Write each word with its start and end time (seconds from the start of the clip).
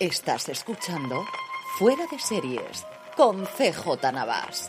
Estás 0.00 0.48
escuchando 0.48 1.24
Fuera 1.78 2.04
de 2.10 2.18
Series 2.18 2.84
con 3.16 3.44
CJ 3.44 4.12
Navas. 4.12 4.68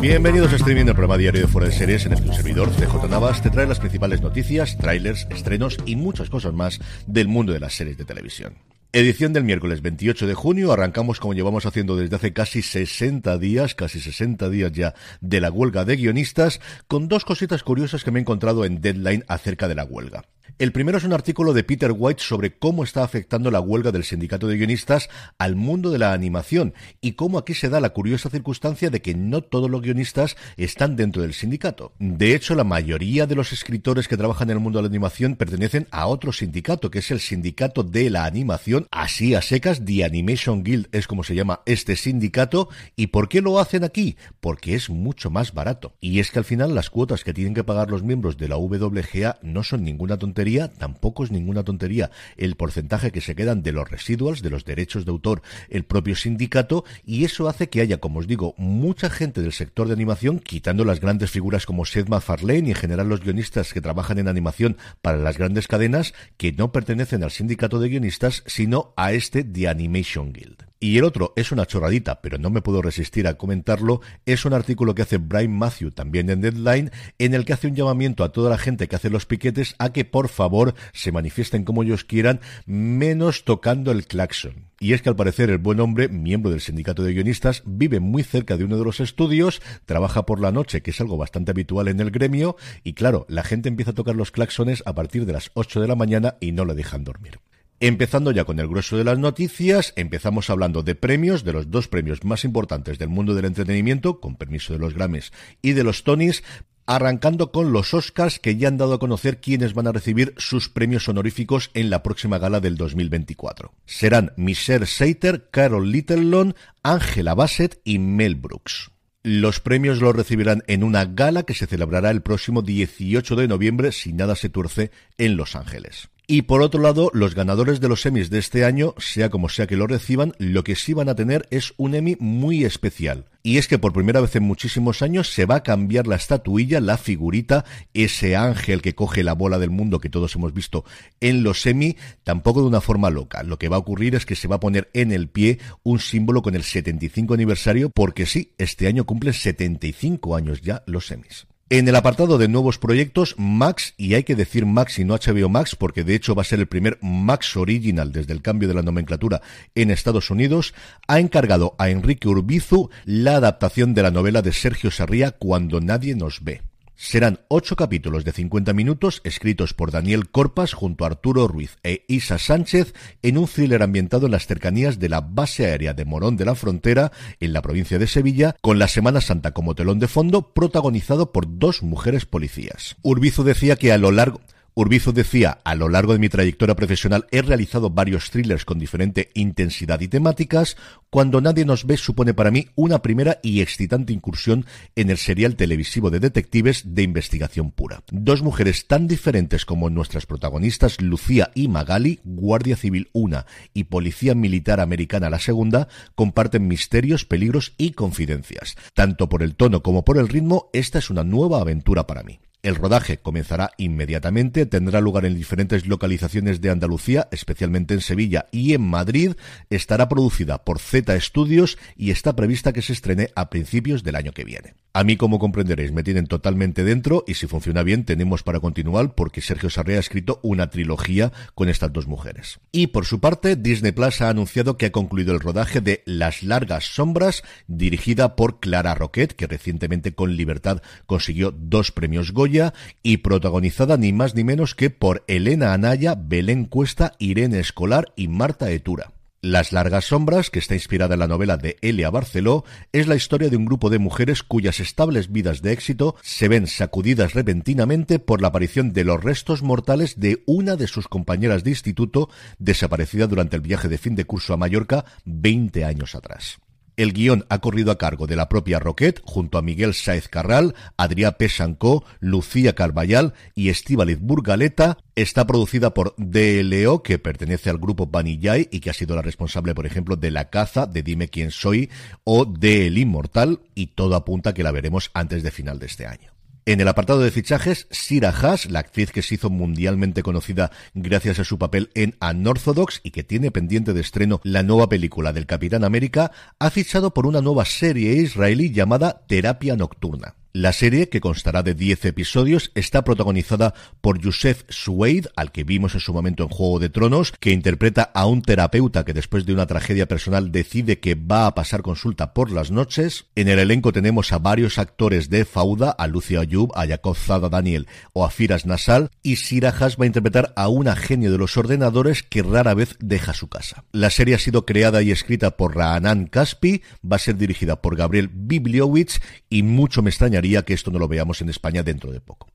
Bienvenidos 0.00 0.52
a 0.52 0.56
Streaming, 0.56 0.84
el 0.86 0.92
programa 0.92 1.16
diario 1.16 1.40
de 1.40 1.48
Fuera 1.48 1.68
de 1.68 1.74
Series 1.74 2.04
en 2.04 2.12
el 2.12 2.22
que 2.22 2.28
un 2.28 2.34
servidor, 2.34 2.70
CJ 2.72 3.08
Navas, 3.08 3.42
te 3.42 3.48
trae 3.48 3.66
las 3.66 3.80
principales 3.80 4.20
noticias, 4.20 4.76
trailers, 4.76 5.26
estrenos 5.30 5.78
y 5.86 5.96
muchas 5.96 6.28
cosas 6.28 6.52
más 6.52 6.78
del 7.06 7.28
mundo 7.28 7.54
de 7.54 7.60
las 7.60 7.72
series 7.72 7.96
de 7.96 8.04
televisión. 8.04 8.58
Edición 8.92 9.32
del 9.32 9.44
miércoles 9.44 9.80
28 9.80 10.26
de 10.26 10.34
junio. 10.34 10.72
Arrancamos 10.72 11.20
como 11.20 11.32
llevamos 11.32 11.64
haciendo 11.64 11.96
desde 11.96 12.16
hace 12.16 12.32
casi 12.32 12.60
60 12.60 13.38
días, 13.38 13.74
casi 13.74 13.98
60 13.98 14.50
días 14.50 14.72
ya 14.72 14.94
de 15.20 15.40
la 15.40 15.50
huelga 15.50 15.84
de 15.84 15.96
guionistas, 15.96 16.60
con 16.86 17.08
dos 17.08 17.24
cositas 17.24 17.62
curiosas 17.62 18.04
que 18.04 18.10
me 18.10 18.20
he 18.20 18.22
encontrado 18.22 18.64
en 18.64 18.80
Deadline 18.80 19.24
acerca 19.26 19.68
de 19.68 19.74
la 19.74 19.84
huelga. 19.84 20.24
El 20.56 20.70
primero 20.70 20.98
es 20.98 21.04
un 21.04 21.12
artículo 21.12 21.52
de 21.52 21.64
Peter 21.64 21.92
White 21.92 22.22
sobre 22.22 22.56
cómo 22.56 22.84
está 22.84 23.02
afectando 23.02 23.50
la 23.50 23.60
huelga 23.60 23.90
del 23.90 24.04
sindicato 24.04 24.46
de 24.46 24.56
guionistas 24.56 25.08
al 25.36 25.56
mundo 25.56 25.90
de 25.90 25.98
la 25.98 26.12
animación 26.12 26.74
y 27.00 27.12
cómo 27.12 27.38
aquí 27.38 27.54
se 27.54 27.68
da 27.68 27.80
la 27.80 27.90
curiosa 27.90 28.30
circunstancia 28.30 28.88
de 28.88 29.02
que 29.02 29.16
no 29.16 29.42
todos 29.42 29.68
los 29.68 29.82
guionistas 29.82 30.36
están 30.56 30.94
dentro 30.94 31.22
del 31.22 31.34
sindicato. 31.34 31.92
De 31.98 32.36
hecho, 32.36 32.54
la 32.54 32.62
mayoría 32.62 33.26
de 33.26 33.34
los 33.34 33.52
escritores 33.52 34.06
que 34.06 34.16
trabajan 34.16 34.48
en 34.48 34.58
el 34.58 34.62
mundo 34.62 34.78
de 34.78 34.84
la 34.84 34.88
animación 34.90 35.34
pertenecen 35.34 35.88
a 35.90 36.06
otro 36.06 36.32
sindicato, 36.32 36.88
que 36.88 37.00
es 37.00 37.10
el 37.10 37.18
sindicato 37.18 37.82
de 37.82 38.10
la 38.10 38.24
animación, 38.24 38.86
así 38.92 39.34
a 39.34 39.42
secas, 39.42 39.84
The 39.84 40.04
Animation 40.04 40.62
Guild 40.62 40.86
es 40.92 41.08
como 41.08 41.24
se 41.24 41.34
llama 41.34 41.62
este 41.66 41.96
sindicato. 41.96 42.68
¿Y 42.94 43.08
por 43.08 43.28
qué 43.28 43.40
lo 43.40 43.58
hacen 43.58 43.82
aquí? 43.82 44.16
Porque 44.40 44.76
es 44.76 44.88
mucho 44.88 45.30
más 45.30 45.52
barato. 45.52 45.96
Y 46.00 46.20
es 46.20 46.30
que 46.30 46.38
al 46.38 46.44
final 46.44 46.76
las 46.76 46.90
cuotas 46.90 47.24
que 47.24 47.34
tienen 47.34 47.54
que 47.54 47.64
pagar 47.64 47.90
los 47.90 48.04
miembros 48.04 48.36
de 48.36 48.46
la 48.46 48.56
WGA 48.56 49.38
no 49.42 49.64
son 49.64 49.82
ninguna 49.82 50.16
tontería 50.16 50.33
tampoco 50.78 51.24
es 51.24 51.30
ninguna 51.30 51.62
tontería 51.62 52.10
el 52.36 52.56
porcentaje 52.56 53.10
que 53.10 53.20
se 53.20 53.34
quedan 53.34 53.62
de 53.62 53.72
los 53.72 53.90
residuals, 53.90 54.42
de 54.42 54.50
los 54.50 54.64
derechos 54.64 55.04
de 55.04 55.10
autor, 55.10 55.42
el 55.68 55.84
propio 55.84 56.16
sindicato, 56.16 56.84
y 57.04 57.24
eso 57.24 57.48
hace 57.48 57.68
que 57.68 57.80
haya, 57.80 57.98
como 57.98 58.18
os 58.18 58.26
digo, 58.26 58.54
mucha 58.58 59.10
gente 59.10 59.40
del 59.40 59.52
sector 59.52 59.86
de 59.86 59.94
animación, 59.94 60.38
quitando 60.38 60.84
las 60.84 61.00
grandes 61.00 61.30
figuras 61.30 61.66
como 61.66 61.84
Seth 61.84 62.08
MacFarlane 62.08 62.68
y 62.68 62.70
en 62.70 62.76
general 62.76 63.08
los 63.08 63.20
guionistas 63.20 63.72
que 63.72 63.80
trabajan 63.80 64.18
en 64.18 64.28
animación 64.28 64.76
para 65.02 65.18
las 65.18 65.38
grandes 65.38 65.68
cadenas, 65.68 66.14
que 66.36 66.52
no 66.52 66.72
pertenecen 66.72 67.22
al 67.22 67.30
sindicato 67.30 67.78
de 67.78 67.88
guionistas, 67.88 68.42
sino 68.46 68.92
a 68.96 69.12
este 69.12 69.44
The 69.44 69.68
Animation 69.68 70.32
Guild. 70.32 70.73
Y 70.84 70.98
el 70.98 71.04
otro 71.04 71.32
es 71.34 71.50
una 71.50 71.64
chorradita, 71.64 72.20
pero 72.20 72.36
no 72.36 72.50
me 72.50 72.60
puedo 72.60 72.82
resistir 72.82 73.26
a 73.26 73.38
comentarlo, 73.38 74.02
es 74.26 74.44
un 74.44 74.52
artículo 74.52 74.94
que 74.94 75.00
hace 75.00 75.16
Brian 75.16 75.56
Matthew 75.56 75.92
también 75.92 76.28
en 76.28 76.42
Deadline, 76.42 76.90
en 77.18 77.32
el 77.32 77.46
que 77.46 77.54
hace 77.54 77.68
un 77.68 77.74
llamamiento 77.74 78.22
a 78.22 78.32
toda 78.32 78.50
la 78.50 78.58
gente 78.58 78.86
que 78.86 78.94
hace 78.94 79.08
los 79.08 79.24
piquetes 79.24 79.76
a 79.78 79.94
que 79.94 80.04
por 80.04 80.28
favor 80.28 80.74
se 80.92 81.10
manifiesten 81.10 81.64
como 81.64 81.84
ellos 81.84 82.04
quieran, 82.04 82.42
menos 82.66 83.44
tocando 83.44 83.92
el 83.92 84.06
claxon. 84.06 84.66
Y 84.78 84.92
es 84.92 85.00
que 85.00 85.08
al 85.08 85.16
parecer 85.16 85.48
el 85.48 85.56
buen 85.56 85.80
hombre, 85.80 86.10
miembro 86.10 86.50
del 86.50 86.60
sindicato 86.60 87.02
de 87.02 87.14
guionistas, 87.14 87.62
vive 87.64 87.98
muy 87.98 88.22
cerca 88.22 88.58
de 88.58 88.64
uno 88.64 88.76
de 88.76 88.84
los 88.84 89.00
estudios, 89.00 89.62
trabaja 89.86 90.26
por 90.26 90.38
la 90.38 90.52
noche, 90.52 90.82
que 90.82 90.90
es 90.90 91.00
algo 91.00 91.16
bastante 91.16 91.52
habitual 91.52 91.88
en 91.88 92.00
el 92.00 92.10
gremio, 92.10 92.56
y 92.82 92.92
claro, 92.92 93.24
la 93.30 93.42
gente 93.42 93.70
empieza 93.70 93.92
a 93.92 93.94
tocar 93.94 94.16
los 94.16 94.30
claxones 94.30 94.82
a 94.84 94.94
partir 94.94 95.24
de 95.24 95.32
las 95.32 95.50
8 95.54 95.80
de 95.80 95.88
la 95.88 95.96
mañana 95.96 96.36
y 96.40 96.52
no 96.52 96.66
le 96.66 96.74
dejan 96.74 97.04
dormir. 97.04 97.40
Empezando 97.86 98.30
ya 98.30 98.44
con 98.44 98.60
el 98.60 98.66
grueso 98.66 98.96
de 98.96 99.04
las 99.04 99.18
noticias, 99.18 99.92
empezamos 99.96 100.48
hablando 100.48 100.82
de 100.82 100.94
premios, 100.94 101.44
de 101.44 101.52
los 101.52 101.70
dos 101.70 101.86
premios 101.86 102.24
más 102.24 102.46
importantes 102.46 102.98
del 102.98 103.10
mundo 103.10 103.34
del 103.34 103.44
entretenimiento, 103.44 104.20
con 104.20 104.36
permiso 104.36 104.72
de 104.72 104.78
los 104.78 104.94
Grammys 104.94 105.32
y 105.60 105.72
de 105.72 105.84
los 105.84 106.02
Tonys, 106.02 106.42
arrancando 106.86 107.52
con 107.52 107.72
los 107.74 107.92
Oscars 107.92 108.38
que 108.38 108.56
ya 108.56 108.68
han 108.68 108.78
dado 108.78 108.94
a 108.94 108.98
conocer 108.98 109.38
quiénes 109.38 109.74
van 109.74 109.86
a 109.86 109.92
recibir 109.92 110.32
sus 110.38 110.70
premios 110.70 111.10
honoríficos 111.10 111.70
en 111.74 111.90
la 111.90 112.02
próxima 112.02 112.38
gala 112.38 112.60
del 112.60 112.78
2024. 112.78 113.74
Serán 113.84 114.32
Michelle 114.38 114.86
Sater, 114.86 115.50
Carol 115.50 115.92
Littlelon, 115.92 116.54
Angela 116.82 117.34
Bassett 117.34 117.82
y 117.84 117.98
Mel 117.98 118.36
Brooks. 118.36 118.92
Los 119.22 119.60
premios 119.60 120.00
los 120.00 120.16
recibirán 120.16 120.62
en 120.68 120.84
una 120.84 121.04
gala 121.04 121.42
que 121.42 121.52
se 121.52 121.66
celebrará 121.66 122.10
el 122.10 122.22
próximo 122.22 122.62
18 122.62 123.36
de 123.36 123.46
noviembre, 123.46 123.92
si 123.92 124.14
nada 124.14 124.36
se 124.36 124.48
tuerce, 124.48 124.90
en 125.18 125.36
Los 125.36 125.54
Ángeles. 125.54 126.08
Y 126.26 126.42
por 126.42 126.62
otro 126.62 126.80
lado, 126.80 127.10
los 127.12 127.34
ganadores 127.34 127.80
de 127.80 127.88
los 127.88 128.06
Emmys 128.06 128.30
de 128.30 128.38
este 128.38 128.64
año, 128.64 128.94
sea 128.96 129.28
como 129.28 129.50
sea 129.50 129.66
que 129.66 129.76
lo 129.76 129.86
reciban, 129.86 130.32
lo 130.38 130.64
que 130.64 130.74
sí 130.74 130.94
van 130.94 131.10
a 131.10 131.14
tener 131.14 131.46
es 131.50 131.74
un 131.76 131.94
Emmy 131.94 132.16
muy 132.18 132.64
especial. 132.64 133.26
Y 133.42 133.58
es 133.58 133.68
que 133.68 133.78
por 133.78 133.92
primera 133.92 134.22
vez 134.22 134.34
en 134.34 134.44
muchísimos 134.44 135.02
años 135.02 135.30
se 135.30 135.44
va 135.44 135.56
a 135.56 135.62
cambiar 135.62 136.06
la 136.06 136.16
estatuilla, 136.16 136.80
la 136.80 136.96
figurita, 136.96 137.66
ese 137.92 138.36
ángel 138.36 138.80
que 138.80 138.94
coge 138.94 139.22
la 139.22 139.34
bola 139.34 139.58
del 139.58 139.68
mundo 139.68 139.98
que 139.98 140.08
todos 140.08 140.34
hemos 140.34 140.54
visto 140.54 140.86
en 141.20 141.42
los 141.42 141.66
Emmy, 141.66 141.98
tampoco 142.22 142.62
de 142.62 142.68
una 142.68 142.80
forma 142.80 143.10
loca. 143.10 143.42
Lo 143.42 143.58
que 143.58 143.68
va 143.68 143.76
a 143.76 143.80
ocurrir 143.80 144.14
es 144.14 144.24
que 144.24 144.34
se 144.34 144.48
va 144.48 144.56
a 144.56 144.60
poner 144.60 144.88
en 144.94 145.12
el 145.12 145.28
pie 145.28 145.58
un 145.82 145.98
símbolo 145.98 146.40
con 146.40 146.54
el 146.54 146.62
75 146.62 147.34
aniversario, 147.34 147.90
porque 147.90 148.24
sí, 148.24 148.54
este 148.56 148.86
año 148.86 149.04
cumple 149.04 149.34
75 149.34 150.36
años 150.36 150.62
ya 150.62 150.82
los 150.86 151.10
Emmys. 151.10 151.46
En 151.74 151.88
el 151.88 151.96
apartado 151.96 152.38
de 152.38 152.46
nuevos 152.46 152.78
proyectos, 152.78 153.34
Max, 153.36 153.94
y 153.96 154.14
hay 154.14 154.22
que 154.22 154.36
decir 154.36 154.64
Max 154.64 155.00
y 155.00 155.04
no 155.04 155.16
HBO 155.16 155.48
Max, 155.48 155.74
porque 155.74 156.04
de 156.04 156.14
hecho 156.14 156.36
va 156.36 156.42
a 156.42 156.44
ser 156.44 156.60
el 156.60 156.68
primer 156.68 156.98
Max 157.02 157.56
Original 157.56 158.12
desde 158.12 158.32
el 158.32 158.42
cambio 158.42 158.68
de 158.68 158.74
la 158.74 158.82
nomenclatura 158.82 159.42
en 159.74 159.90
Estados 159.90 160.30
Unidos, 160.30 160.72
ha 161.08 161.18
encargado 161.18 161.74
a 161.78 161.90
Enrique 161.90 162.28
Urbizu 162.28 162.90
la 163.06 163.34
adaptación 163.34 163.92
de 163.92 164.04
la 164.04 164.12
novela 164.12 164.40
de 164.40 164.52
Sergio 164.52 164.92
Sarría 164.92 165.32
Cuando 165.32 165.80
nadie 165.80 166.14
nos 166.14 166.44
ve. 166.44 166.62
Serán 166.96 167.40
ocho 167.48 167.74
capítulos 167.74 168.24
de 168.24 168.32
50 168.32 168.72
minutos 168.72 169.20
escritos 169.24 169.74
por 169.74 169.90
Daniel 169.90 170.30
Corpas 170.30 170.74
junto 170.74 171.04
a 171.04 171.08
Arturo 171.08 171.48
Ruiz 171.48 171.76
e 171.82 172.04
Isa 172.06 172.38
Sánchez 172.38 172.94
en 173.22 173.36
un 173.36 173.48
thriller 173.48 173.82
ambientado 173.82 174.26
en 174.26 174.32
las 174.32 174.46
cercanías 174.46 175.00
de 175.00 175.08
la 175.08 175.20
base 175.20 175.66
aérea 175.66 175.92
de 175.92 176.04
Morón 176.04 176.36
de 176.36 176.44
la 176.44 176.54
Frontera 176.54 177.10
en 177.40 177.52
la 177.52 177.62
provincia 177.62 177.98
de 177.98 178.06
Sevilla 178.06 178.54
con 178.60 178.78
la 178.78 178.86
Semana 178.86 179.20
Santa 179.20 179.50
como 179.50 179.74
telón 179.74 179.98
de 179.98 180.06
fondo 180.06 180.52
protagonizado 180.52 181.32
por 181.32 181.58
dos 181.58 181.82
mujeres 181.82 182.26
policías. 182.26 182.96
Urbizo 183.02 183.42
decía 183.42 183.74
que 183.74 183.92
a 183.92 183.98
lo 183.98 184.12
largo 184.12 184.40
Urbizo 184.76 185.12
decía, 185.12 185.60
a 185.62 185.76
lo 185.76 185.88
largo 185.88 186.14
de 186.14 186.18
mi 186.18 186.28
trayectoria 186.28 186.74
profesional 186.74 187.28
he 187.30 187.42
realizado 187.42 187.90
varios 187.90 188.30
thrillers 188.30 188.64
con 188.64 188.80
diferente 188.80 189.30
intensidad 189.34 190.00
y 190.00 190.08
temáticas. 190.08 190.76
Cuando 191.10 191.40
nadie 191.40 191.64
nos 191.64 191.86
ve 191.86 191.96
supone 191.96 192.34
para 192.34 192.50
mí 192.50 192.66
una 192.74 193.00
primera 193.00 193.38
y 193.40 193.60
excitante 193.60 194.12
incursión 194.12 194.66
en 194.96 195.10
el 195.10 195.18
serial 195.18 195.54
televisivo 195.54 196.10
de 196.10 196.18
detectives 196.18 196.82
de 196.92 197.02
investigación 197.02 197.70
pura. 197.70 198.02
Dos 198.10 198.42
mujeres 198.42 198.88
tan 198.88 199.06
diferentes 199.06 199.64
como 199.64 199.90
nuestras 199.90 200.26
protagonistas 200.26 201.00
Lucía 201.00 201.52
y 201.54 201.68
Magali, 201.68 202.18
Guardia 202.24 202.74
Civil 202.74 203.10
una 203.12 203.46
y 203.74 203.84
Policía 203.84 204.34
Militar 204.34 204.80
Americana 204.80 205.30
la 205.30 205.38
segunda, 205.38 205.86
comparten 206.16 206.66
misterios, 206.66 207.24
peligros 207.24 207.74
y 207.78 207.92
confidencias. 207.92 208.74
Tanto 208.92 209.28
por 209.28 209.44
el 209.44 209.54
tono 209.54 209.84
como 209.84 210.04
por 210.04 210.18
el 210.18 210.28
ritmo, 210.28 210.68
esta 210.72 210.98
es 210.98 211.10
una 211.10 211.22
nueva 211.22 211.60
aventura 211.60 212.08
para 212.08 212.24
mí. 212.24 212.40
El 212.64 212.76
rodaje 212.76 213.18
comenzará 213.18 213.72
inmediatamente, 213.76 214.64
tendrá 214.64 215.02
lugar 215.02 215.26
en 215.26 215.34
diferentes 215.34 215.86
localizaciones 215.86 216.62
de 216.62 216.70
Andalucía, 216.70 217.28
especialmente 217.30 217.92
en 217.92 218.00
Sevilla 218.00 218.46
y 218.52 218.72
en 218.72 218.80
Madrid. 218.80 219.34
Estará 219.68 220.08
producida 220.08 220.64
por 220.64 220.78
Z 220.78 221.20
Studios 221.20 221.76
y 221.94 222.10
está 222.10 222.34
prevista 222.34 222.72
que 222.72 222.80
se 222.80 222.94
estrene 222.94 223.28
a 223.36 223.50
principios 223.50 224.02
del 224.02 224.16
año 224.16 224.32
que 224.32 224.44
viene. 224.44 224.76
A 224.94 225.04
mí, 225.04 225.16
como 225.16 225.38
comprenderéis, 225.38 225.92
me 225.92 226.04
tienen 226.04 226.26
totalmente 226.26 226.84
dentro 226.84 227.24
y 227.26 227.34
si 227.34 227.46
funciona 227.48 227.82
bien 227.82 228.04
tenemos 228.04 228.42
para 228.42 228.60
continuar 228.60 229.14
porque 229.14 229.42
Sergio 229.42 229.68
Sarrea 229.68 229.98
ha 229.98 230.00
escrito 230.00 230.40
una 230.42 230.70
trilogía 230.70 231.32
con 231.54 231.68
estas 231.68 231.92
dos 231.92 232.06
mujeres. 232.06 232.60
Y 232.72 232.86
por 232.86 233.04
su 233.04 233.20
parte, 233.20 233.56
Disney 233.56 233.92
Plus 233.92 234.22
ha 234.22 234.30
anunciado 234.30 234.78
que 234.78 234.86
ha 234.86 234.92
concluido 234.92 235.34
el 235.34 235.40
rodaje 235.40 235.82
de 235.82 236.02
Las 236.06 236.42
Largas 236.42 236.94
Sombras, 236.94 237.42
dirigida 237.66 238.36
por 238.36 238.60
Clara 238.60 238.94
Roquet, 238.94 239.34
que 239.34 239.48
recientemente 239.48 240.14
con 240.14 240.36
Libertad 240.36 240.80
consiguió 241.06 241.50
dos 241.50 241.92
premios 241.92 242.32
Goya 242.32 242.53
y 243.02 243.18
protagonizada 243.18 243.96
ni 243.96 244.12
más 244.12 244.34
ni 244.34 244.44
menos 244.44 244.74
que 244.74 244.90
por 244.90 245.24
Elena 245.26 245.72
Anaya, 245.72 246.14
Belén 246.16 246.66
Cuesta, 246.66 247.14
Irene 247.18 247.58
Escolar 247.58 248.12
y 248.16 248.28
Marta 248.28 248.70
Etura. 248.70 249.12
Las 249.42 249.72
largas 249.72 250.06
sombras, 250.06 250.48
que 250.48 250.58
está 250.58 250.74
inspirada 250.74 251.14
en 251.14 251.20
la 251.20 251.26
novela 251.26 251.58
de 251.58 251.76
Elia 251.82 252.08
Barceló, 252.08 252.64
es 252.92 253.08
la 253.08 253.14
historia 253.14 253.50
de 253.50 253.58
un 253.58 253.66
grupo 253.66 253.90
de 253.90 253.98
mujeres 253.98 254.42
cuyas 254.42 254.80
estables 254.80 255.32
vidas 255.32 255.60
de 255.60 255.72
éxito 255.72 256.16
se 256.22 256.48
ven 256.48 256.66
sacudidas 256.66 257.34
repentinamente 257.34 258.18
por 258.18 258.40
la 258.40 258.48
aparición 258.48 258.94
de 258.94 259.04
los 259.04 259.22
restos 259.22 259.62
mortales 259.62 260.18
de 260.18 260.42
una 260.46 260.76
de 260.76 260.86
sus 260.86 261.08
compañeras 261.08 261.62
de 261.62 261.70
instituto 261.70 262.30
desaparecida 262.58 263.26
durante 263.26 263.56
el 263.56 263.62
viaje 263.62 263.88
de 263.88 263.98
fin 263.98 264.14
de 264.14 264.24
curso 264.24 264.54
a 264.54 264.56
Mallorca 264.56 265.04
20 265.26 265.84
años 265.84 266.14
atrás. 266.14 266.58
El 266.96 267.12
guion 267.12 267.44
ha 267.48 267.58
corrido 267.58 267.90
a 267.90 267.98
cargo 267.98 268.26
de 268.26 268.36
la 268.36 268.48
propia 268.48 268.78
Roquette 268.78 269.20
junto 269.24 269.58
a 269.58 269.62
Miguel 269.62 269.94
Saez 269.94 270.28
Carral, 270.28 270.74
Adrià 270.96 271.36
Pesancó, 271.36 272.04
Lucía 272.20 272.74
Carballal 272.74 273.34
y 273.54 273.68
Estíbaliz 273.68 274.20
Burgaleta. 274.20 274.98
Está 275.16 275.46
producida 275.46 275.94
por 275.94 276.14
DLO, 276.16 277.02
que 277.02 277.18
pertenece 277.18 277.70
al 277.70 277.78
grupo 277.78 278.06
Vanillay 278.06 278.68
y 278.70 278.80
que 278.80 278.90
ha 278.90 278.94
sido 278.94 279.16
la 279.16 279.22
responsable, 279.22 279.74
por 279.74 279.86
ejemplo, 279.86 280.16
de 280.16 280.30
La 280.30 280.50
Caza, 280.50 280.86
de 280.86 281.02
Dime 281.02 281.28
quién 281.28 281.50
soy 281.50 281.90
o 282.24 282.44
de 282.44 282.86
El 282.86 282.98
Inmortal, 282.98 283.60
y 283.74 283.88
todo 283.88 284.16
apunta 284.16 284.54
que 284.54 284.62
la 284.62 284.72
veremos 284.72 285.10
antes 285.14 285.42
de 285.42 285.50
final 285.50 285.78
de 285.78 285.86
este 285.86 286.06
año. 286.06 286.33
En 286.66 286.80
el 286.80 286.88
apartado 286.88 287.20
de 287.20 287.30
fichajes, 287.30 287.86
Sira 287.90 288.30
Haas, 288.30 288.70
la 288.70 288.78
actriz 288.78 289.12
que 289.12 289.20
se 289.20 289.34
hizo 289.34 289.50
mundialmente 289.50 290.22
conocida 290.22 290.70
gracias 290.94 291.38
a 291.38 291.44
su 291.44 291.58
papel 291.58 291.90
en 291.94 292.16
Unorthodox 292.22 293.00
y 293.02 293.10
que 293.10 293.22
tiene 293.22 293.50
pendiente 293.50 293.92
de 293.92 294.00
estreno 294.00 294.40
la 294.44 294.62
nueva 294.62 294.88
película 294.88 295.34
del 295.34 295.44
Capitán 295.44 295.84
América, 295.84 296.32
ha 296.58 296.70
fichado 296.70 297.12
por 297.12 297.26
una 297.26 297.42
nueva 297.42 297.66
serie 297.66 298.14
israelí 298.14 298.72
llamada 298.72 299.26
Terapia 299.26 299.76
Nocturna. 299.76 300.36
La 300.56 300.72
serie, 300.72 301.08
que 301.08 301.20
constará 301.20 301.64
de 301.64 301.74
10 301.74 302.04
episodios, 302.04 302.70
está 302.76 303.02
protagonizada 303.02 303.74
por 304.00 304.20
Youssef 304.20 304.62
Suwaid, 304.68 305.26
al 305.34 305.50
que 305.50 305.64
vimos 305.64 305.94
en 305.94 306.00
su 306.00 306.14
momento 306.14 306.44
en 306.44 306.48
Juego 306.48 306.78
de 306.78 306.90
Tronos, 306.90 307.32
que 307.40 307.50
interpreta 307.50 308.04
a 308.14 308.26
un 308.26 308.40
terapeuta 308.40 309.04
que 309.04 309.14
después 309.14 309.46
de 309.46 309.52
una 309.52 309.66
tragedia 309.66 310.06
personal 310.06 310.52
decide 310.52 311.00
que 311.00 311.16
va 311.16 311.48
a 311.48 311.56
pasar 311.56 311.82
consulta 311.82 312.34
por 312.34 312.52
las 312.52 312.70
noches. 312.70 313.26
En 313.34 313.48
el 313.48 313.58
elenco 313.58 313.92
tenemos 313.92 314.32
a 314.32 314.38
varios 314.38 314.78
actores 314.78 315.28
de 315.28 315.44
Fauda, 315.44 315.90
a 315.90 316.06
Lucia 316.06 316.38
Ayub, 316.38 316.70
a 316.76 316.86
Jacob 316.86 317.16
Zada 317.16 317.48
Daniel 317.48 317.88
o 318.12 318.24
a 318.24 318.30
Firas 318.30 318.64
Nasal, 318.64 319.10
y 319.24 319.36
Sira 319.36 319.70
Haas 319.70 319.96
va 319.96 320.04
a 320.04 320.06
interpretar 320.06 320.52
a 320.54 320.68
una 320.68 320.94
genio 320.94 321.32
de 321.32 321.38
los 321.38 321.56
ordenadores 321.56 322.22
que 322.22 322.44
rara 322.44 322.74
vez 322.74 322.94
deja 323.00 323.34
su 323.34 323.48
casa. 323.48 323.82
La 323.90 324.08
serie 324.08 324.36
ha 324.36 324.38
sido 324.38 324.64
creada 324.64 325.02
y 325.02 325.10
escrita 325.10 325.56
por 325.56 325.74
Raanan 325.74 326.28
Caspi, 326.28 326.82
va 327.04 327.16
a 327.16 327.18
ser 327.18 327.36
dirigida 327.36 327.82
por 327.82 327.96
Gabriel 327.96 328.30
Bibliowicz 328.32 329.20
y 329.50 329.64
mucho 329.64 330.00
me 330.00 330.10
extrañaría 330.10 330.43
que 330.64 330.74
esto 330.74 330.90
no 330.90 330.98
lo 330.98 331.08
veamos 331.08 331.40
en 331.40 331.48
España 331.48 331.82
dentro 331.82 332.12
de 332.12 332.20
poco. 332.20 332.48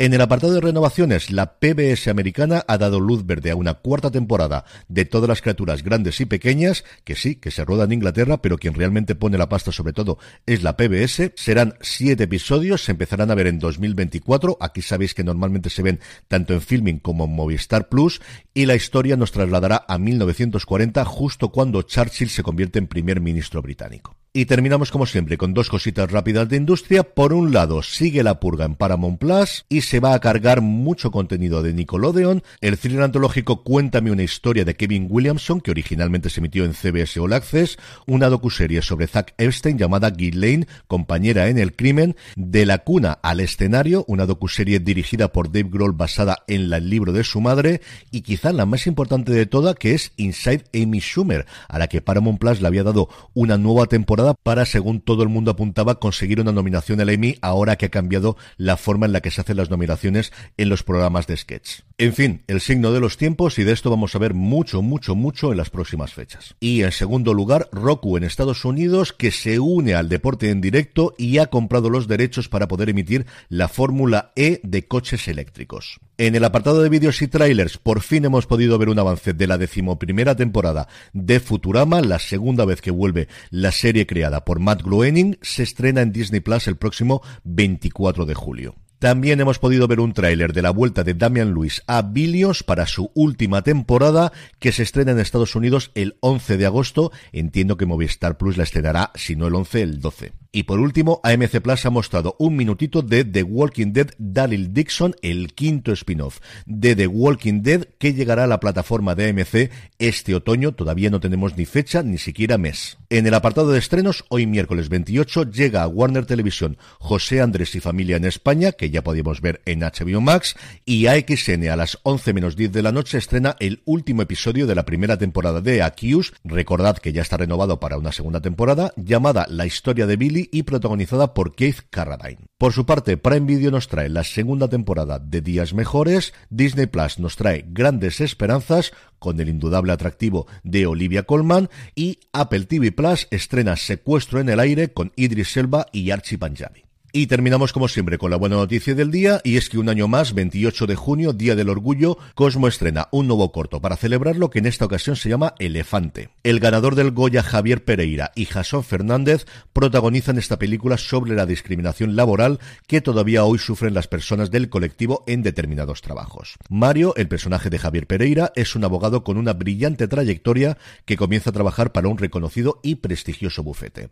En 0.00 0.14
el 0.14 0.20
apartado 0.20 0.54
de 0.54 0.60
renovaciones, 0.60 1.32
la 1.32 1.58
PBS 1.58 2.06
americana 2.06 2.64
ha 2.68 2.78
dado 2.78 3.00
luz 3.00 3.26
verde 3.26 3.50
a 3.50 3.56
una 3.56 3.74
cuarta 3.74 4.12
temporada 4.12 4.64
de 4.86 5.04
todas 5.04 5.28
las 5.28 5.42
criaturas 5.42 5.82
grandes 5.82 6.20
y 6.20 6.26
pequeñas, 6.26 6.84
que 7.02 7.16
sí, 7.16 7.34
que 7.34 7.50
se 7.50 7.64
roda 7.64 7.82
en 7.82 7.94
Inglaterra, 7.94 8.40
pero 8.40 8.58
quien 8.58 8.74
realmente 8.74 9.16
pone 9.16 9.38
la 9.38 9.48
pasta 9.48 9.72
sobre 9.72 9.92
todo 9.92 10.18
es 10.46 10.62
la 10.62 10.76
PBS. 10.76 11.32
Serán 11.34 11.74
siete 11.80 12.24
episodios, 12.24 12.84
se 12.84 12.92
empezarán 12.92 13.32
a 13.32 13.34
ver 13.34 13.48
en 13.48 13.58
2024. 13.58 14.58
Aquí 14.60 14.82
sabéis 14.82 15.14
que 15.14 15.24
normalmente 15.24 15.68
se 15.68 15.82
ven 15.82 15.98
tanto 16.28 16.54
en 16.54 16.60
filming 16.60 17.00
como 17.00 17.24
en 17.24 17.34
Movistar 17.34 17.88
Plus. 17.88 18.20
Y 18.54 18.66
la 18.66 18.76
historia 18.76 19.16
nos 19.16 19.32
trasladará 19.32 19.84
a 19.88 19.98
1940, 19.98 21.04
justo 21.06 21.48
cuando 21.48 21.82
Churchill 21.82 22.30
se 22.30 22.44
convierte 22.44 22.78
en 22.78 22.86
primer 22.86 23.20
ministro 23.20 23.62
británico. 23.62 24.16
Y 24.32 24.44
terminamos 24.44 24.90
como 24.90 25.06
siempre 25.06 25.38
con 25.38 25.54
dos 25.54 25.70
cositas 25.70 26.10
rápidas 26.10 26.48
de 26.48 26.56
industria. 26.56 27.02
Por 27.02 27.32
un 27.32 27.52
lado, 27.52 27.82
sigue 27.82 28.22
la 28.22 28.40
purga 28.40 28.66
en 28.66 28.74
Paramount 28.74 29.18
Plus 29.18 29.64
y 29.68 29.80
se 29.80 30.00
va 30.00 30.12
a 30.12 30.20
cargar 30.20 30.60
mucho 30.60 31.10
contenido 31.10 31.62
de 31.62 31.72
Nickelodeon. 31.72 32.42
El 32.60 32.78
thriller 32.78 33.02
antológico 33.02 33.64
Cuéntame 33.64 34.10
una 34.10 34.22
historia 34.22 34.64
de 34.64 34.76
Kevin 34.76 35.06
Williamson, 35.08 35.60
que 35.60 35.70
originalmente 35.70 36.28
se 36.28 36.40
emitió 36.40 36.64
en 36.64 36.74
CBS 36.74 37.18
All 37.18 37.32
Access, 37.32 37.78
una 38.06 38.28
docuserie 38.28 38.82
sobre 38.82 39.06
Zack 39.06 39.34
Epstein 39.38 39.78
llamada 39.78 40.10
Ghislaine, 40.10 40.66
compañera 40.86 41.48
en 41.48 41.58
el 41.58 41.74
crimen, 41.74 42.14
de 42.36 42.66
la 42.66 42.78
cuna 42.78 43.12
al 43.22 43.40
escenario, 43.40 44.04
una 44.08 44.26
docuserie 44.26 44.78
dirigida 44.78 45.28
por 45.32 45.50
Dave 45.50 45.70
Grohl 45.70 45.92
basada 45.92 46.44
en 46.46 46.72
el 46.72 46.90
libro 46.90 47.12
de 47.12 47.24
su 47.24 47.40
madre, 47.40 47.80
y 48.10 48.20
quizá 48.20 48.52
la 48.52 48.66
más 48.66 48.86
importante 48.86 49.32
de 49.32 49.46
toda, 49.46 49.74
que 49.74 49.94
es 49.94 50.12
Inside 50.16 50.64
Amy 50.74 51.00
Schumer, 51.00 51.46
a 51.68 51.78
la 51.78 51.88
que 51.88 52.02
Paramount 52.02 52.42
le 52.42 52.66
había 52.66 52.84
dado 52.84 53.08
una 53.34 53.58
nueva 53.58 53.86
temporada 53.86 54.27
para, 54.34 54.64
según 54.64 55.00
todo 55.00 55.22
el 55.22 55.28
mundo 55.28 55.50
apuntaba, 55.50 55.98
conseguir 55.98 56.40
una 56.40 56.52
nominación 56.52 57.00
al 57.00 57.08
Emmy 57.08 57.36
ahora 57.42 57.76
que 57.76 57.86
ha 57.86 57.90
cambiado 57.90 58.36
la 58.56 58.76
forma 58.76 59.06
en 59.06 59.12
la 59.12 59.20
que 59.20 59.30
se 59.30 59.40
hacen 59.40 59.56
las 59.56 59.70
nominaciones 59.70 60.32
en 60.56 60.68
los 60.68 60.82
programas 60.82 61.26
de 61.26 61.36
sketch. 61.36 61.80
En 61.98 62.14
fin, 62.14 62.42
el 62.46 62.60
signo 62.60 62.92
de 62.92 63.00
los 63.00 63.16
tiempos 63.16 63.58
y 63.58 63.64
de 63.64 63.72
esto 63.72 63.90
vamos 63.90 64.14
a 64.14 64.18
ver 64.18 64.34
mucho, 64.34 64.82
mucho, 64.82 65.14
mucho 65.14 65.50
en 65.50 65.58
las 65.58 65.70
próximas 65.70 66.14
fechas. 66.14 66.54
Y 66.60 66.82
en 66.82 66.92
segundo 66.92 67.34
lugar, 67.34 67.68
Roku 67.72 68.16
en 68.16 68.24
Estados 68.24 68.64
Unidos 68.64 69.12
que 69.12 69.30
se 69.30 69.58
une 69.58 69.94
al 69.94 70.08
deporte 70.08 70.50
en 70.50 70.60
directo 70.60 71.14
y 71.18 71.38
ha 71.38 71.46
comprado 71.46 71.90
los 71.90 72.08
derechos 72.08 72.48
para 72.48 72.68
poder 72.68 72.90
emitir 72.90 73.26
la 73.48 73.68
Fórmula 73.68 74.32
E 74.36 74.60
de 74.62 74.86
coches 74.86 75.28
eléctricos. 75.28 76.00
En 76.20 76.34
el 76.34 76.42
apartado 76.42 76.82
de 76.82 76.88
vídeos 76.88 77.22
y 77.22 77.28
trailers, 77.28 77.78
por 77.78 78.00
fin 78.00 78.24
hemos 78.24 78.46
podido 78.46 78.76
ver 78.76 78.88
un 78.88 78.98
avance 78.98 79.34
de 79.34 79.46
la 79.46 79.56
decimoprimera 79.56 80.34
temporada 80.34 80.88
de 81.12 81.38
Futurama, 81.38 82.00
la 82.00 82.18
segunda 82.18 82.64
vez 82.64 82.80
que 82.80 82.90
vuelve 82.90 83.28
la 83.50 83.70
serie 83.70 84.04
creada 84.04 84.44
por 84.44 84.58
Matt 84.58 84.82
Groening, 84.82 85.38
se 85.42 85.62
estrena 85.62 86.02
en 86.02 86.10
Disney 86.10 86.40
Plus 86.40 86.66
el 86.66 86.76
próximo 86.76 87.22
24 87.44 88.26
de 88.26 88.34
julio. 88.34 88.74
También 88.98 89.40
hemos 89.40 89.60
podido 89.60 89.86
ver 89.86 90.00
un 90.00 90.12
tráiler 90.12 90.52
de 90.52 90.60
la 90.60 90.70
vuelta 90.70 91.04
de 91.04 91.14
Damian 91.14 91.54
Lewis 91.54 91.84
a 91.86 92.02
Billions 92.02 92.64
para 92.64 92.84
su 92.86 93.12
última 93.14 93.62
temporada 93.62 94.32
que 94.58 94.72
se 94.72 94.82
estrena 94.82 95.12
en 95.12 95.20
Estados 95.20 95.54
Unidos 95.54 95.92
el 95.94 96.16
11 96.18 96.56
de 96.56 96.66
agosto. 96.66 97.12
Entiendo 97.30 97.76
que 97.76 97.86
Movistar 97.86 98.38
Plus 98.38 98.56
la 98.56 98.64
estrenará, 98.64 99.12
si 99.14 99.36
no 99.36 99.46
el 99.46 99.54
11, 99.54 99.82
el 99.82 100.00
12. 100.00 100.32
Y 100.50 100.64
por 100.64 100.80
último, 100.80 101.20
AMC 101.22 101.60
Plus 101.60 101.84
ha 101.86 101.90
mostrado 101.90 102.34
un 102.38 102.56
minutito 102.56 103.02
de 103.02 103.22
The 103.22 103.42
Walking 103.42 103.92
Dead 103.92 104.08
Daryl 104.18 104.72
Dixon, 104.72 105.14
el 105.22 105.52
quinto 105.52 105.92
spin-off 105.92 106.40
de 106.64 106.96
The 106.96 107.06
Walking 107.06 107.62
Dead 107.62 107.86
que 107.98 108.14
llegará 108.14 108.44
a 108.44 108.46
la 108.48 108.58
plataforma 108.58 109.14
de 109.14 109.28
AMC 109.28 109.70
este 109.98 110.34
otoño. 110.34 110.72
Todavía 110.72 111.10
no 111.10 111.20
tenemos 111.20 111.56
ni 111.56 111.66
fecha 111.66 112.02
ni 112.02 112.18
siquiera 112.18 112.58
mes. 112.58 112.96
En 113.10 113.26
el 113.26 113.34
apartado 113.34 113.70
de 113.70 113.78
estrenos, 113.78 114.24
hoy 114.30 114.46
miércoles 114.46 114.88
28 114.88 115.50
llega 115.50 115.82
a 115.82 115.88
Warner 115.88 116.26
Televisión 116.26 116.78
José 116.98 117.40
Andrés 117.40 117.74
y 117.74 117.80
Familia 117.80 118.16
en 118.16 118.24
España, 118.24 118.72
que 118.72 118.87
ya 118.90 119.02
podíamos 119.02 119.40
ver 119.40 119.60
en 119.64 119.80
HBO 119.80 120.20
Max, 120.20 120.56
y 120.84 121.06
AXN 121.06 121.68
a 121.68 121.76
las 121.76 121.98
11 122.02 122.32
menos 122.32 122.56
10 122.56 122.72
de 122.72 122.82
la 122.82 122.92
noche 122.92 123.18
estrena 123.18 123.56
el 123.60 123.82
último 123.84 124.22
episodio 124.22 124.66
de 124.66 124.74
la 124.74 124.84
primera 124.84 125.16
temporada 125.18 125.60
de 125.60 125.82
Accused. 125.82 126.34
Recordad 126.44 126.98
que 126.98 127.12
ya 127.12 127.22
está 127.22 127.36
renovado 127.36 127.80
para 127.80 127.98
una 127.98 128.12
segunda 128.12 128.40
temporada, 128.40 128.92
llamada 128.96 129.46
La 129.48 129.66
historia 129.66 130.06
de 130.06 130.16
Billy 130.16 130.48
y 130.52 130.62
protagonizada 130.64 131.34
por 131.34 131.54
Keith 131.54 131.82
Carradine. 131.90 132.46
Por 132.58 132.72
su 132.72 132.86
parte, 132.86 133.16
Prime 133.16 133.46
Video 133.46 133.70
nos 133.70 133.88
trae 133.88 134.08
la 134.08 134.24
segunda 134.24 134.68
temporada 134.68 135.18
de 135.18 135.40
Días 135.40 135.74
Mejores, 135.74 136.34
Disney 136.50 136.86
Plus 136.86 137.18
nos 137.18 137.36
trae 137.36 137.64
Grandes 137.68 138.20
Esperanzas 138.20 138.92
con 139.18 139.40
el 139.40 139.48
indudable 139.48 139.92
atractivo 139.92 140.46
de 140.62 140.86
Olivia 140.86 141.24
Colman 141.24 141.68
y 141.94 142.20
Apple 142.32 142.64
TV 142.64 142.92
Plus 142.92 143.28
estrena 143.30 143.76
Secuestro 143.76 144.40
en 144.40 144.48
el 144.48 144.60
aire 144.60 144.92
con 144.92 145.12
Idris 145.16 145.56
Elba 145.56 145.86
y 145.92 146.10
Archie 146.10 146.38
Panjabi. 146.38 146.87
Y 147.10 147.26
terminamos 147.26 147.72
como 147.72 147.88
siempre 147.88 148.18
con 148.18 148.30
la 148.30 148.36
buena 148.36 148.56
noticia 148.56 148.94
del 148.94 149.10
día 149.10 149.40
y 149.42 149.56
es 149.56 149.70
que 149.70 149.78
un 149.78 149.88
año 149.88 150.08
más, 150.08 150.34
28 150.34 150.86
de 150.86 150.94
junio, 150.94 151.32
Día 151.32 151.56
del 151.56 151.70
Orgullo, 151.70 152.18
Cosmo 152.34 152.68
estrena 152.68 153.08
un 153.12 153.26
nuevo 153.26 153.50
corto 153.50 153.80
para 153.80 153.96
celebrarlo 153.96 154.50
que 154.50 154.58
en 154.58 154.66
esta 154.66 154.84
ocasión 154.84 155.16
se 155.16 155.30
llama 155.30 155.54
Elefante. 155.58 156.28
El 156.42 156.60
ganador 156.60 156.96
del 156.96 157.12
Goya 157.12 157.42
Javier 157.42 157.82
Pereira 157.82 158.30
y 158.34 158.44
Jasón 158.44 158.84
Fernández 158.84 159.46
protagonizan 159.72 160.36
esta 160.36 160.58
película 160.58 160.98
sobre 160.98 161.34
la 161.34 161.46
discriminación 161.46 162.14
laboral 162.14 162.60
que 162.86 163.00
todavía 163.00 163.44
hoy 163.44 163.58
sufren 163.58 163.94
las 163.94 164.06
personas 164.06 164.50
del 164.50 164.68
colectivo 164.68 165.24
en 165.26 165.42
determinados 165.42 166.02
trabajos. 166.02 166.56
Mario, 166.68 167.14
el 167.16 167.28
personaje 167.28 167.70
de 167.70 167.78
Javier 167.78 168.06
Pereira, 168.06 168.52
es 168.54 168.76
un 168.76 168.84
abogado 168.84 169.24
con 169.24 169.38
una 169.38 169.54
brillante 169.54 170.08
trayectoria 170.08 170.76
que 171.06 171.16
comienza 171.16 171.50
a 171.50 171.54
trabajar 171.54 171.90
para 171.90 172.08
un 172.08 172.18
reconocido 172.18 172.80
y 172.82 172.96
prestigioso 172.96 173.62
bufete. 173.62 174.10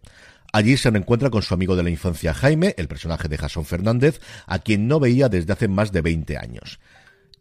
Allí 0.56 0.78
se 0.78 0.88
reencuentra 0.88 1.28
con 1.28 1.42
su 1.42 1.52
amigo 1.52 1.76
de 1.76 1.82
la 1.82 1.90
infancia 1.90 2.32
Jaime, 2.32 2.74
el 2.78 2.88
personaje 2.88 3.28
de 3.28 3.36
Jason 3.36 3.66
Fernández, 3.66 4.22
a 4.46 4.58
quien 4.60 4.88
no 4.88 4.98
veía 4.98 5.28
desde 5.28 5.52
hace 5.52 5.68
más 5.68 5.92
de 5.92 6.00
20 6.00 6.38
años. 6.38 6.80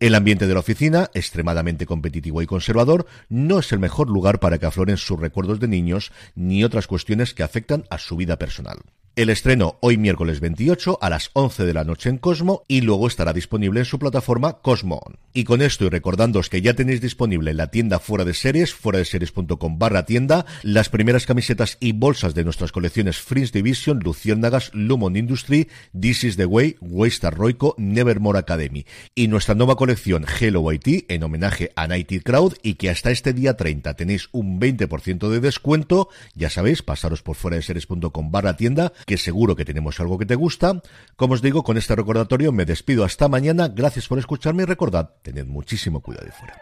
El 0.01 0.15
ambiente 0.15 0.47
de 0.47 0.53
la 0.53 0.59
oficina, 0.59 1.09
extremadamente 1.13 1.85
competitivo 1.85 2.41
y 2.41 2.45
conservador, 2.45 3.05
no 3.29 3.59
es 3.59 3.71
el 3.71 3.79
mejor 3.79 4.09
lugar 4.09 4.41
para 4.41 4.57
que 4.57 4.65
afloren 4.65 4.97
sus 4.97 5.17
recuerdos 5.17 5.61
de 5.61 5.69
niños 5.69 6.11
ni 6.35 6.65
otras 6.65 6.87
cuestiones 6.87 7.33
que 7.33 7.43
afectan 7.43 7.85
a 7.89 7.99
su 7.99 8.17
vida 8.17 8.37
personal. 8.37 8.79
El 9.15 9.29
estreno 9.29 9.77
hoy 9.79 9.95
miércoles 9.95 10.41
28 10.41 10.99
a 11.01 11.09
las 11.09 11.29
11 11.31 11.63
de 11.63 11.73
la 11.73 11.85
noche 11.85 12.09
en 12.09 12.17
Cosmo 12.17 12.63
y 12.67 12.81
luego 12.81 13.07
estará 13.07 13.31
disponible 13.31 13.79
en 13.79 13.85
su 13.85 13.97
plataforma 13.97 14.59
Cosmo 14.59 14.99
Y 15.33 15.45
con 15.45 15.61
esto 15.61 15.85
y 15.85 15.89
recordándoos 15.89 16.49
que 16.49 16.61
ya 16.61 16.73
tenéis 16.73 16.99
disponible 16.99 17.51
en 17.51 17.55
la 17.55 17.71
tienda 17.71 17.99
fuera 17.99 18.25
de 18.25 18.33
series, 18.33 18.73
fuera 18.73 18.99
de 18.99 19.05
series.com 19.05 19.79
barra 19.79 20.05
tienda, 20.05 20.45
las 20.63 20.89
primeras 20.89 21.25
camisetas 21.25 21.77
y 21.79 21.93
bolsas 21.93 22.35
de 22.35 22.43
nuestras 22.43 22.73
colecciones 22.73 23.17
Fringe 23.17 23.53
Division, 23.53 24.01
Luciérnagas, 24.03 24.69
Lumon 24.73 25.15
Industry, 25.15 25.69
This 25.97 26.25
is 26.25 26.35
the 26.35 26.45
Way, 26.45 26.75
Waystar 26.81 27.37
Roico, 27.37 27.73
Nevermore 27.77 28.39
Academy. 28.39 28.85
Y 29.15 29.29
nuestra 29.29 29.55
nueva 29.55 29.77
colección 29.77 30.25
Hello 30.41 30.73
IT 30.73 31.05
en 31.07 31.23
homenaje 31.23 31.71
a 31.77 31.87
Nighty 31.87 32.19
Crowd 32.19 32.55
y 32.63 32.73
que 32.73 32.89
hasta 32.89 33.11
este 33.11 33.31
día 33.31 33.55
30 33.55 33.93
tenéis 33.93 34.27
un 34.33 34.59
20% 34.59 35.29
de 35.29 35.39
descuento, 35.39 36.09
ya 36.33 36.49
sabéis, 36.49 36.81
pasaros 36.81 37.21
por 37.21 37.37
fuera 37.37 37.55
de 37.55 37.63
series.com 37.63 38.29
barra 38.29 38.57
tienda, 38.57 38.91
que 39.05 39.17
seguro 39.17 39.55
que 39.55 39.65
tenemos 39.65 39.99
algo 39.99 40.17
que 40.17 40.25
te 40.25 40.35
gusta. 40.35 40.81
Como 41.15 41.33
os 41.35 41.41
digo, 41.41 41.63
con 41.63 41.77
este 41.77 41.95
recordatorio 41.95 42.51
me 42.51 42.65
despido 42.65 43.05
hasta 43.05 43.27
mañana. 43.27 43.67
Gracias 43.67 44.07
por 44.07 44.19
escucharme 44.19 44.63
y 44.63 44.65
recordad, 44.65 45.11
tened 45.21 45.45
muchísimo 45.45 46.01
cuidado 46.01 46.25
de 46.25 46.31
fuera. 46.31 46.59